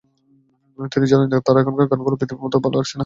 তিনি 0.79 1.05
জানান, 1.11 1.27
তার 1.45 1.55
এখানকার 1.61 1.89
গানগুলো 1.91 2.15
পৃথিবীর 2.19 2.43
মত 2.43 2.53
ভাল 2.63 2.71
লাগছে 2.75 2.93
না। 2.93 2.99